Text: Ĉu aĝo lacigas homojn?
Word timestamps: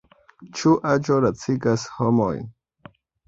Ĉu 0.59 0.71
aĝo 0.91 1.17
lacigas 1.27 1.85
homojn? 1.99 2.49